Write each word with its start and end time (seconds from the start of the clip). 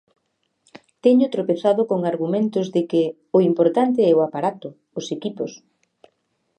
Teño 1.03 1.27
tropezado 1.35 1.81
con 1.91 1.99
argumentos 2.11 2.67
de 2.75 2.81
que 2.89 3.03
"o 3.37 3.39
importante 3.49 3.99
é 4.11 4.13
o 4.17 4.23
aparato, 4.27 4.69
os 4.99 5.05
equipos". 5.17 5.51